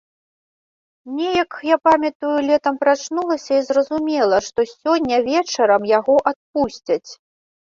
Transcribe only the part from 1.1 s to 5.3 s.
Неяк, я памятаю, летам прачнулася і зразумела, што сёння